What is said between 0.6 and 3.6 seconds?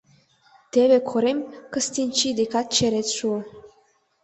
Теве Корем Кыстинчи декат черет шуо.